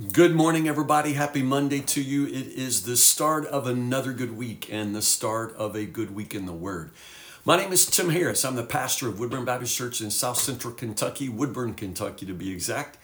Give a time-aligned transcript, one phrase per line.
[0.00, 1.12] Good morning, everybody.
[1.12, 2.24] Happy Monday to you.
[2.24, 6.34] It is the start of another good week and the start of a good week
[6.34, 6.92] in the Word.
[7.44, 8.42] My name is Tim Harris.
[8.42, 12.50] I'm the pastor of Woodburn Baptist Church in South Central Kentucky, Woodburn, Kentucky to be
[12.50, 12.96] exact.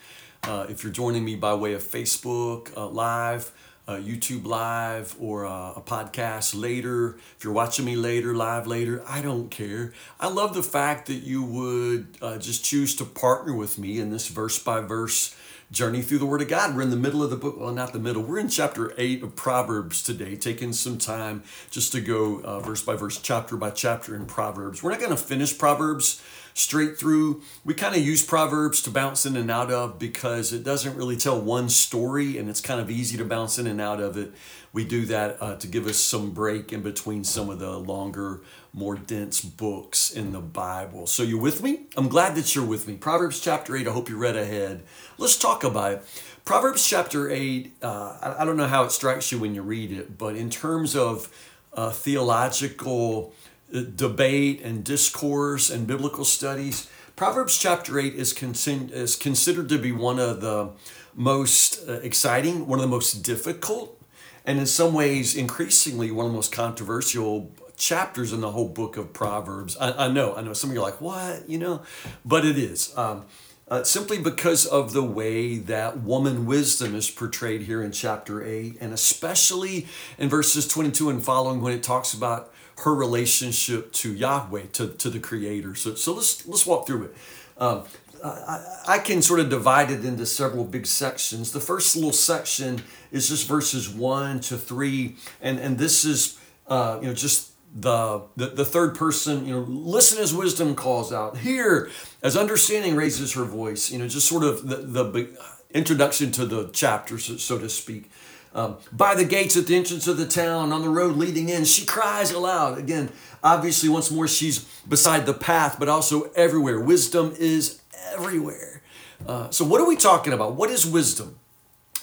[0.45, 3.53] Uh, if you're joining me by way of Facebook uh, Live,
[3.87, 9.05] uh, YouTube Live, or uh, a podcast later, if you're watching me later, live later,
[9.07, 9.93] I don't care.
[10.19, 14.11] I love the fact that you would uh, just choose to partner with me in
[14.11, 15.37] this verse by verse
[15.71, 16.75] journey through the Word of God.
[16.75, 19.23] We're in the middle of the book, well, not the middle, we're in chapter 8
[19.23, 23.71] of Proverbs today, taking some time just to go uh, verse by verse, chapter by
[23.71, 24.83] chapter in Proverbs.
[24.83, 26.23] We're not going to finish Proverbs
[26.59, 27.43] straight through.
[27.65, 31.17] We kind of use Proverbs to bounce in and out of because it doesn't really
[31.17, 34.33] tell one story and it's kind of easy to bounce in and out of it.
[34.73, 38.43] We do that uh, to give us some break in between some of the longer
[38.75, 41.07] more dense books in the Bible.
[41.07, 41.87] So, you with me?
[41.97, 42.97] I'm glad that you're with me.
[42.97, 44.83] Proverbs chapter 8, I hope you read ahead.
[45.17, 46.05] Let's talk about it.
[46.45, 50.19] Proverbs chapter 8, uh, I, don't know how it strikes you when you read it,
[50.19, 51.31] but in terms of
[51.73, 53.33] uh, theological
[53.73, 58.55] debate and discourse and biblical studies, Proverbs chapter 8 is, con-
[58.93, 60.71] is considered to be one of the
[61.15, 64.01] most uh, exciting, one of the most difficult,
[64.45, 68.97] and in some ways, increasingly, one of the most controversial chapters in the whole book
[68.97, 69.77] of Proverbs.
[69.79, 71.49] I, I know, I know some of you are like, what?
[71.49, 71.83] You know,
[72.25, 72.97] but it is.
[72.97, 73.25] Um,
[73.71, 78.79] uh, simply because of the way that woman wisdom is portrayed here in chapter 8,
[78.81, 79.87] and especially
[80.19, 85.11] in verses 22 and following when it talks about her relationship to Yahweh, to, to
[85.11, 85.75] the Creator.
[85.75, 87.17] So, so let's, let's walk through it.
[87.59, 87.85] Um,
[88.25, 91.53] I, I can sort of divide it into several big sections.
[91.53, 96.99] The first little section is just verses 1 to 3, and, and this is uh,
[97.01, 101.39] you know just the, the, the third person, you know, listen as wisdom calls out.
[101.39, 101.91] Hear
[102.23, 103.91] as understanding raises her voice.
[103.91, 105.39] You know, just sort of the, the
[105.73, 108.11] introduction to the chapter, so, so to speak.
[108.55, 111.65] Um, by the gates at the entrance of the town, on the road leading in,
[111.65, 112.79] she cries aloud.
[112.79, 113.11] Again,
[113.43, 116.81] obviously, once more, she's beside the path, but also everywhere.
[116.81, 117.81] Wisdom is
[118.15, 118.83] everywhere.
[119.27, 120.55] Uh, so, what are we talking about?
[120.55, 121.39] What is wisdom?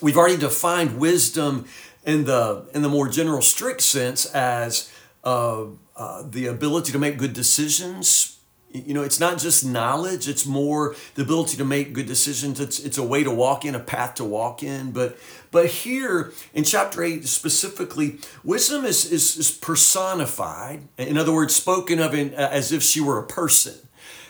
[0.02, 1.66] We've already defined wisdom
[2.06, 4.92] in the in the more general strict sense as
[5.26, 5.66] uh,
[5.96, 8.40] uh, the ability to make good decisions.
[8.72, 12.60] You know, it's not just knowledge, it's more the ability to make good decisions.
[12.60, 14.92] It's, it's a way to walk in, a path to walk in.
[14.92, 15.18] But
[15.56, 22.00] but here in chapter 8 specifically, wisdom is, is, is personified, in other words, spoken
[22.00, 23.76] of in, as if she were a person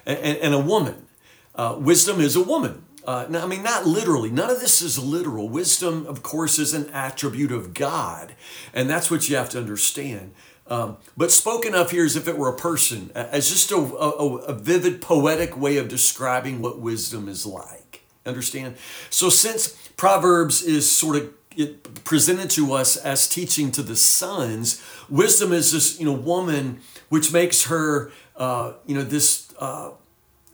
[0.06, 1.08] and, and a woman.
[1.56, 2.86] Uh, wisdom is a woman.
[3.06, 4.30] Uh, now, I mean, not literally.
[4.30, 5.50] None of this is literal.
[5.50, 8.36] Wisdom, of course, is an attribute of God.
[8.72, 10.32] And that's what you have to understand.
[10.68, 14.36] Um, but spoken of here as if it were a person, as just a, a,
[14.38, 18.04] a vivid poetic way of describing what wisdom is like.
[18.26, 18.76] Understand?
[19.12, 24.84] So, since Proverbs is sort of it presented to us as teaching to the sons,
[25.10, 29.92] wisdom is this you know woman which makes her uh, you know this uh,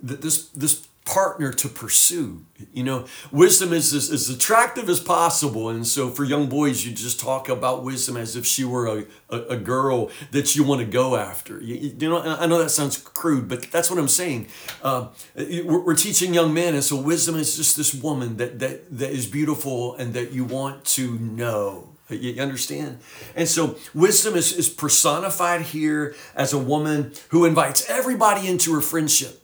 [0.01, 2.45] this this partner to pursue.
[2.71, 5.67] You know, wisdom is as, as attractive as possible.
[5.67, 9.05] And so for young boys, you just talk about wisdom as if she were a,
[9.29, 11.59] a, a girl that you want to go after.
[11.61, 14.47] You, you, know, I know that sounds crude, but that's what I'm saying.
[14.81, 18.97] Uh, we're, we're, teaching young men, and so wisdom is just this woman that, that,
[18.97, 21.89] that is beautiful and that you want to know.
[22.09, 22.99] You understand?
[23.35, 28.81] And so wisdom is, is personified here as a woman who invites everybody into her
[28.81, 29.40] friendship.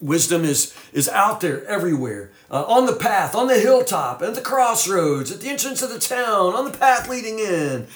[0.00, 4.42] Wisdom is, is out there everywhere, uh, on the path, on the hilltop, at the
[4.42, 7.86] crossroads, at the entrance of the town, on the path leading in.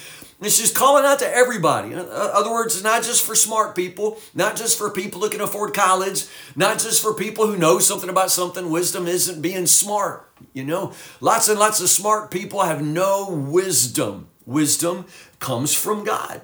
[0.41, 1.93] And she's calling out to everybody.
[1.93, 5.41] In other words, it's not just for smart people, not just for people who can
[5.41, 8.71] afford college, not just for people who know something about something.
[8.71, 10.95] Wisdom isn't being smart, you know.
[11.21, 14.29] Lots and lots of smart people have no wisdom.
[14.47, 15.07] Wisdom
[15.41, 16.41] comes from God,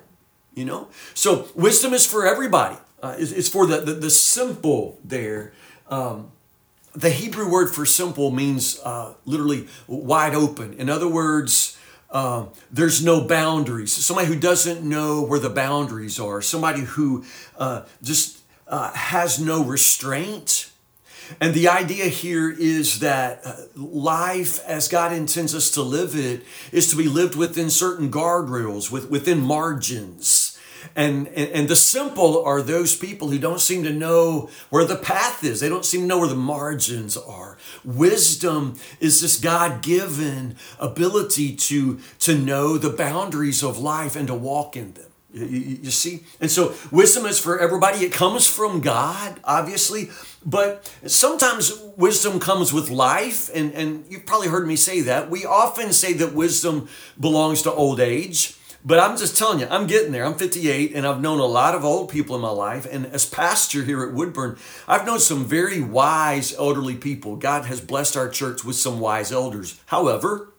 [0.55, 0.89] you know.
[1.15, 5.53] So wisdom is for everybody uh, is, is for the, the, the simple there.
[5.89, 6.31] Um,
[6.95, 10.73] the Hebrew word for simple means uh, literally wide open.
[10.75, 11.77] In other words,
[12.11, 13.93] uh, there's no boundaries.
[13.93, 17.25] Somebody who doesn't know where the boundaries are, somebody who
[17.59, 18.39] uh, just
[18.69, 20.71] uh, has no restraint.
[21.41, 26.43] And the idea here is that uh, life, as God intends us to live it,
[26.73, 30.44] is to be lived within certain guardrails, with, within margins.
[30.97, 34.97] And, and, and the simple are those people who don't seem to know where the
[34.97, 35.61] path is.
[35.61, 37.59] They don't seem to know where the margins are.
[37.85, 44.35] Wisdom is this God given ability to, to know the boundaries of life and to
[44.35, 45.07] walk in them.
[45.33, 46.21] You, you, you see?
[46.41, 48.05] And so wisdom is for everybody.
[48.05, 50.11] It comes from God, obviously,
[50.47, 53.51] but sometimes wisdom comes with life.
[53.53, 55.31] And, and you've probably heard me say that.
[55.31, 56.89] We often say that wisdom
[57.19, 58.57] belongs to old age.
[58.87, 60.27] But I'm just telling you, I'm getting there.
[60.27, 62.87] I'm 58 and I've known a lot of old people in my life.
[62.91, 67.37] And as pastor here at Woodburn, I've known some very wise elderly people.
[67.37, 69.81] God has blessed our church with some wise elders.
[69.87, 70.53] However,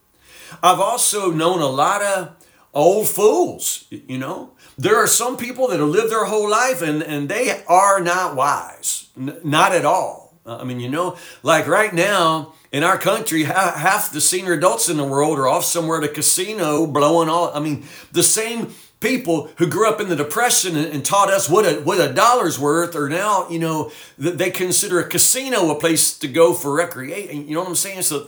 [0.64, 2.36] I've also known a lot of
[2.74, 4.52] old fools, you know.
[4.78, 8.36] There are some people that have lived their whole life and, and they are not
[8.36, 10.25] wise, N- not at all.
[10.46, 14.90] Uh, I mean, you know, like right now, in our country, half the senior adults
[14.90, 17.52] in the world are off somewhere at a casino blowing all.
[17.54, 21.66] I mean, the same people who grew up in the depression and, taught us what
[21.66, 26.18] a what a dollar's worth are now you know they consider a casino a place
[26.18, 27.48] to go for recreation.
[27.48, 28.04] You know what I'm saying?
[28.04, 28.28] So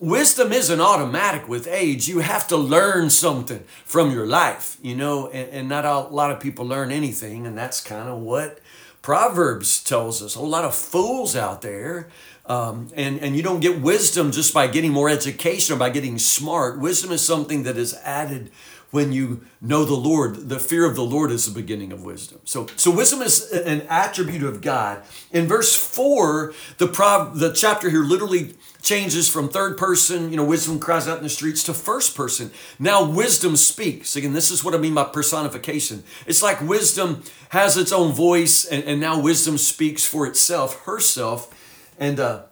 [0.00, 2.08] wisdom isn't automatic with age.
[2.08, 6.30] You have to learn something from your life, you know, and, and not a lot
[6.30, 8.60] of people learn anything, and that's kind of what
[9.02, 10.34] Proverbs tells us.
[10.36, 12.08] A lot of fools out there
[12.46, 16.18] um, and, and you don't get wisdom just by getting more education or by getting
[16.18, 16.78] smart.
[16.78, 18.50] Wisdom is something that is added
[18.92, 20.48] when you know the Lord.
[20.48, 22.40] The fear of the Lord is the beginning of wisdom.
[22.44, 25.02] So, so wisdom is an attribute of God.
[25.32, 30.44] In verse 4, the, prov- the chapter here literally changes from third person, you know,
[30.44, 32.52] wisdom cries out in the streets, to first person.
[32.78, 34.14] Now wisdom speaks.
[34.14, 36.04] Again, this is what I mean by personification.
[36.26, 41.52] It's like wisdom has its own voice, and, and now wisdom speaks for itself, herself
[41.98, 42.42] and uh,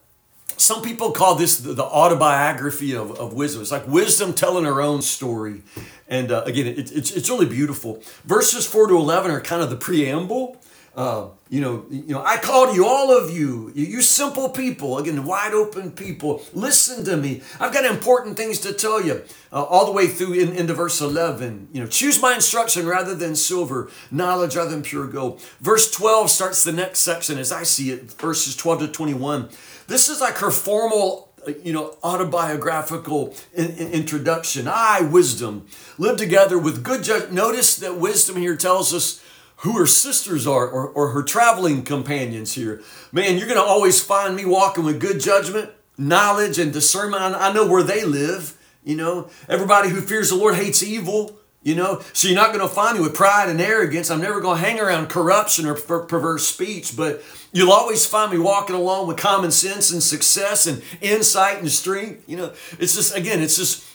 [0.60, 3.62] some people call this the, autobiography of, of wisdom.
[3.62, 5.62] It's like wisdom telling her own story.
[6.06, 8.02] And uh, again, it, it's, it's really beautiful.
[8.24, 10.60] Verses 4 to 11 are kind of the preamble.
[10.94, 14.98] Uh, you know, you know, I call to you, all of you, you simple people,
[14.98, 17.42] again, wide open people, listen to me.
[17.60, 19.22] I've got important things to tell you.
[19.52, 23.14] Uh, all the way through in, into verse 11, you know, choose my instruction rather
[23.14, 25.40] than silver, knowledge rather than pure gold.
[25.60, 29.48] Verse 12 starts the next section as I see it, verses 12 to 21.
[29.90, 34.68] This is like her formal uh, you know, autobiographical in, in introduction.
[34.68, 35.66] I, wisdom,
[35.98, 37.32] live together with good judgment.
[37.32, 39.20] Notice that wisdom here tells us
[39.56, 42.80] who her sisters are or, or her traveling companions here.
[43.10, 47.22] Man, you're going to always find me walking with good judgment, knowledge, and discernment.
[47.22, 48.56] I know where they live.
[48.84, 51.39] You know, everybody who fears the Lord hates evil.
[51.62, 54.10] You know, so you're not going to find me with pride and arrogance.
[54.10, 57.22] I'm never going to hang around corruption or per- perverse speech, but
[57.52, 62.26] you'll always find me walking along with common sense and success and insight and strength.
[62.26, 63.86] You know, it's just, again, it's just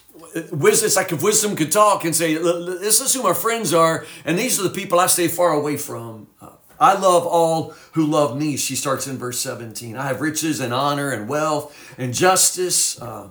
[0.52, 4.06] wisdom, it's like if wisdom could talk and say, this is who my friends are,
[4.24, 6.28] and these are the people I stay far away from.
[6.40, 8.56] Uh, I love all who love me.
[8.56, 9.96] She starts in verse 17.
[9.96, 13.00] I have riches and honor and wealth and justice.
[13.00, 13.30] Uh,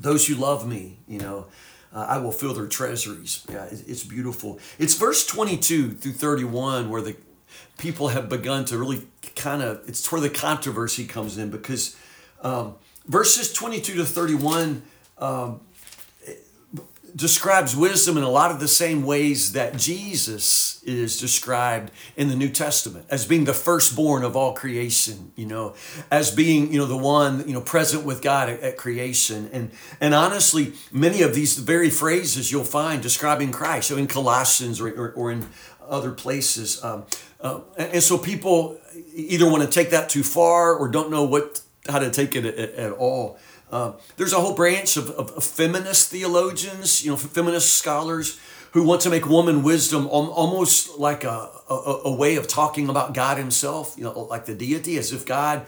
[0.00, 1.46] those who love me, you know,
[1.94, 3.46] uh, I will fill their treasuries.
[3.50, 4.58] Yeah, it's beautiful.
[4.78, 7.16] It's verse 22 through 31 where the
[7.78, 9.06] people have begun to really
[9.36, 11.96] kind of, it's where the controversy comes in because
[12.42, 14.82] um, verses 22 to 31.
[15.18, 15.60] Um,
[17.14, 22.36] describes wisdom in a lot of the same ways that Jesus is described in the
[22.36, 25.74] New Testament as being the firstborn of all creation, you know,
[26.10, 29.50] as being, you know, the one, you know, present with God at, at creation.
[29.52, 29.70] And
[30.00, 34.88] and honestly, many of these very phrases you'll find describing Christ, so in Colossians or,
[34.88, 35.48] or, or in
[35.88, 36.82] other places.
[36.82, 37.04] Um,
[37.40, 38.78] uh, and so people
[39.14, 42.44] either want to take that too far or don't know what how to take it
[42.44, 43.38] at, at all.
[43.72, 48.38] Uh, there's a whole branch of, of, of, feminist theologians, you know, feminist scholars
[48.72, 53.14] who want to make woman wisdom almost like a, a, a, way of talking about
[53.14, 55.66] God Himself, you know, like the deity, as if God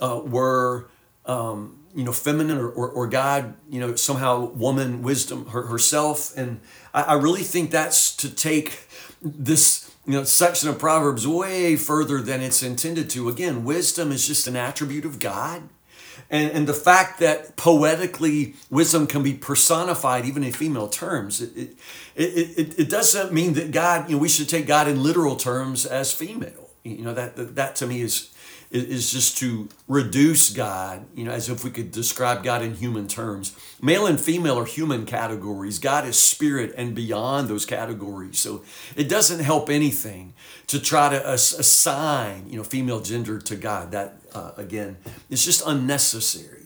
[0.00, 0.88] uh, were,
[1.26, 6.34] um, you know, feminine or, or, or, God, you know, somehow woman wisdom her, herself.
[6.38, 6.60] And
[6.94, 8.88] I, I really think that's to take
[9.22, 14.26] this you know section of proverbs way further than it's intended to again wisdom is
[14.26, 15.62] just an attribute of god
[16.30, 21.76] and, and the fact that poetically wisdom can be personified even in female terms, it,
[22.16, 25.36] it, it, it, doesn't mean that God, you know, we should take God in literal
[25.36, 26.70] terms as female.
[26.82, 28.33] You know, that, that, that to me is,
[28.70, 33.06] is just to reduce God, you know, as if we could describe God in human
[33.06, 33.56] terms.
[33.80, 35.78] Male and female are human categories.
[35.78, 38.38] God is spirit and beyond those categories.
[38.38, 38.64] So
[38.96, 40.34] it doesn't help anything
[40.66, 43.92] to try to assign, you know, female gender to God.
[43.92, 44.96] That uh, again
[45.30, 46.64] is just unnecessary.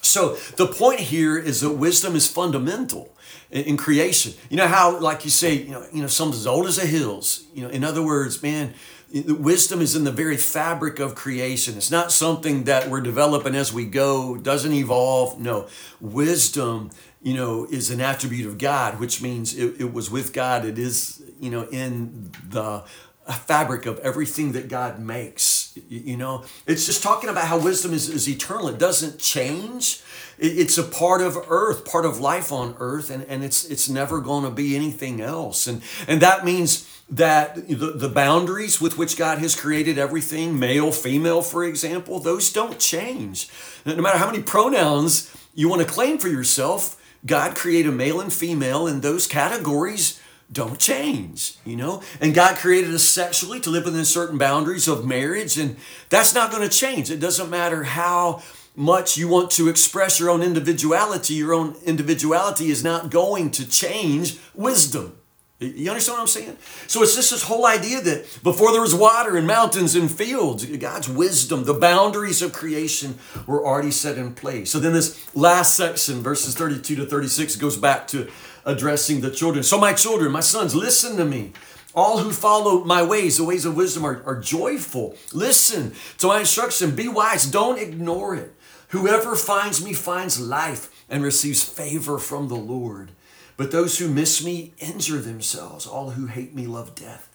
[0.00, 3.14] So the point here is that wisdom is fundamental
[3.50, 4.32] in, creation.
[4.48, 6.86] You know how, like you say, you know, you know, something as old as the
[6.86, 7.44] hills.
[7.54, 8.74] You know, in other words, man,
[9.12, 11.76] wisdom is in the very fabric of creation.
[11.76, 15.40] It's not something that we're developing as we go, doesn't evolve.
[15.40, 15.66] No,
[16.00, 16.90] wisdom
[17.22, 20.64] you know, is an attribute of God, which means it, it was with God.
[20.64, 22.84] It is, you know, in the
[23.32, 25.76] fabric of everything that God makes.
[25.88, 28.68] You know, it's just talking about how wisdom is, is eternal.
[28.68, 30.02] It doesn't change.
[30.38, 34.20] It's a part of earth, part of life on earth, and, and it's it's never
[34.20, 35.66] going to be anything else.
[35.66, 40.92] And and that means that the, the boundaries with which God has created everything, male,
[40.92, 43.48] female, for example, those don't change.
[43.86, 48.32] No matter how many pronouns you want to claim for yourself, God created male and
[48.32, 52.02] female, and those categories don't change, you know?
[52.20, 55.76] And God created us sexually to live within certain boundaries of marriage, and
[56.10, 57.10] that's not going to change.
[57.10, 58.42] It doesn't matter how
[58.76, 63.68] much you want to express your own individuality, your own individuality is not going to
[63.68, 65.17] change wisdom.
[65.60, 66.56] You understand what I'm saying?
[66.86, 70.64] So it's just this whole idea that before there was water and mountains and fields,
[70.64, 74.70] God's wisdom, the boundaries of creation were already set in place.
[74.70, 78.30] So then this last section, verses 32 to 36, goes back to
[78.64, 79.64] addressing the children.
[79.64, 81.52] So, my children, my sons, listen to me.
[81.94, 85.16] All who follow my ways, the ways of wisdom, are, are joyful.
[85.32, 86.94] Listen to my instruction.
[86.94, 87.50] Be wise.
[87.50, 88.54] Don't ignore it.
[88.90, 93.10] Whoever finds me finds life and receives favor from the Lord.
[93.58, 95.84] But those who miss me injure themselves.
[95.84, 97.28] All who hate me love death.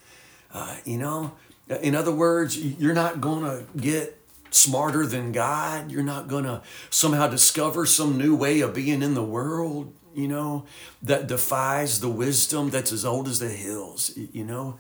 [0.52, 1.34] Uh, you know,
[1.82, 4.18] in other words, you're not going to get
[4.50, 5.92] smarter than God.
[5.92, 10.30] You're not going to somehow discover some new way of being in the world, you
[10.30, 10.66] know,
[11.02, 14.80] that defies the wisdom that's as old as the hills, you know.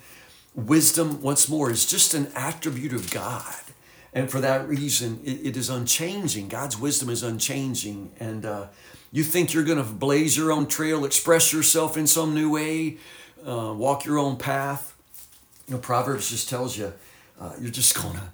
[0.56, 3.56] Wisdom, once more, is just an attribute of God.
[4.14, 6.48] And for that reason, it, it is unchanging.
[6.48, 8.14] God's wisdom is unchanging.
[8.20, 8.68] And, uh,
[9.13, 12.98] you think you're going to blaze your own trail, express yourself in some new way,
[13.48, 14.98] uh, walk your own path.
[15.67, 16.93] You know, Proverbs just tells you
[17.39, 18.32] uh, you're just going to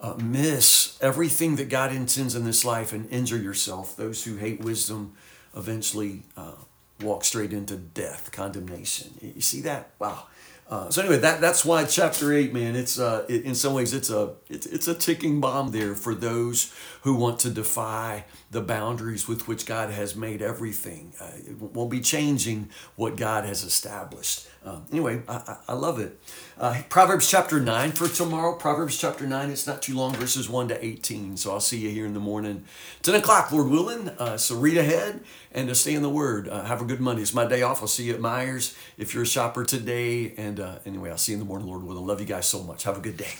[0.00, 3.96] uh, miss everything that God intends in this life and injure yourself.
[3.96, 5.14] Those who hate wisdom
[5.56, 6.52] eventually uh,
[7.00, 9.14] walk straight into death, condemnation.
[9.22, 9.90] You see that?
[10.00, 10.26] Wow.
[10.68, 12.74] Uh, so anyway, that that's why chapter eight, man.
[12.74, 16.12] It's uh, it, in some ways it's a it's it's a ticking bomb there for
[16.12, 21.12] those who want to defy the boundaries with which God has made everything.
[21.20, 24.48] Uh, it won't be changing what God has established.
[24.66, 26.18] Um, anyway, I, I, I, love it.
[26.58, 28.56] Uh, Proverbs chapter 9 for tomorrow.
[28.56, 31.36] Proverbs chapter 9, it's not too long, verses 1 to 18.
[31.36, 32.64] So I'll see you here in the morning,
[33.02, 34.08] 10 o'clock, Lord willing.
[34.08, 35.20] Uh, so read ahead
[35.52, 36.48] and to stay in the Word.
[36.48, 37.22] Uh, have a good Monday.
[37.22, 37.80] It's my day off.
[37.80, 40.34] I'll see you at Meijer's if you're a shopper today.
[40.36, 42.04] And uh, anyway, I'll see you in the morning, Lord willing.
[42.04, 42.82] Love you guys so much.
[42.82, 43.34] Have a good day.